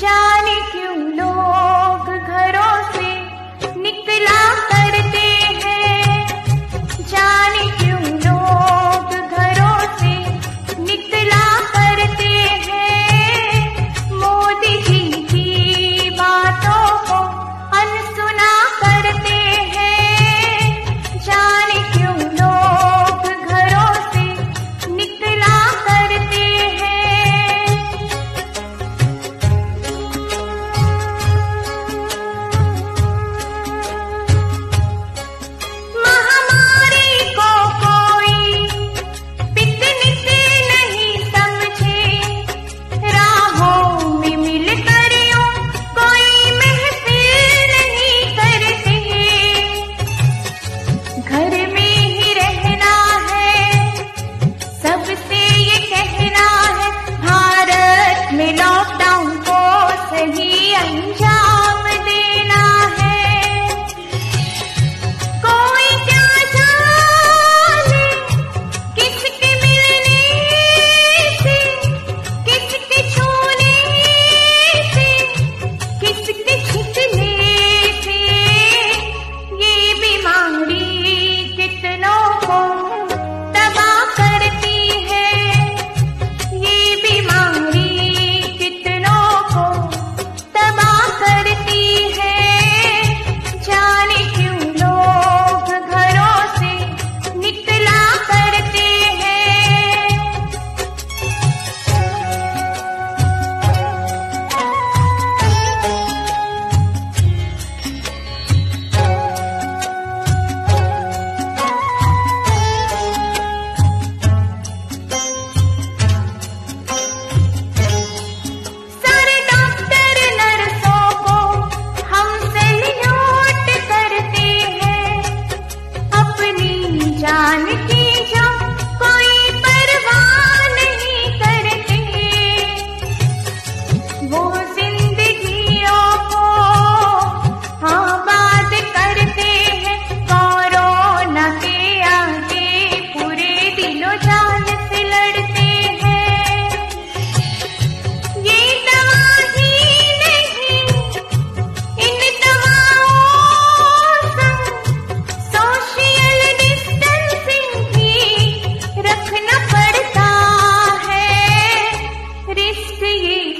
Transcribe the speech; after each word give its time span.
जाने 0.00 0.54
क्यों 0.72 0.96
लोग 1.18 2.08
घर 2.18 2.55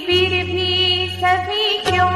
फिर 0.07 0.45
भी 0.45 1.09
सभी 1.13 1.79
क्यों 1.91 2.16